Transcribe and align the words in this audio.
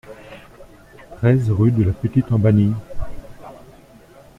treize 1.17 1.51
rue 1.51 1.69
de 1.71 1.83
la 1.83 1.93
Petite 1.93 2.31
Embanie 2.31 2.73